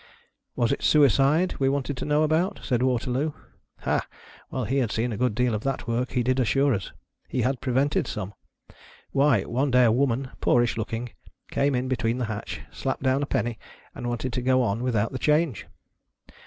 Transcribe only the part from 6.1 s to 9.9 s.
he did assure us. He iiad prevented some. Why, one day